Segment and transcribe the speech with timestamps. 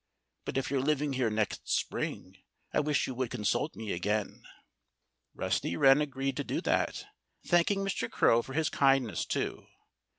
[0.45, 2.37] But if you're living here next spring,
[2.73, 4.41] I wish you would consult me again."
[5.35, 7.05] Rusty Wren agreed to that,
[7.45, 8.09] thanking Mr.
[8.09, 9.67] Crow for his kindness, too.